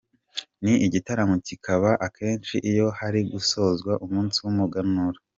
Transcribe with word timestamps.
Ni 0.63 0.73
igitaramo 0.85 1.35
kiba 1.45 1.91
akenshi 2.07 2.55
iyo 2.71 2.87
hari 2.99 3.19
gusozwa 3.31 3.91
umunsi 4.05 4.37
w'Umuganura. 4.43 5.19